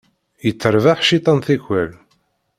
Yetterbaḥ 0.45 0.99
cciṭan 1.05 1.39
tikwal. 1.45 1.91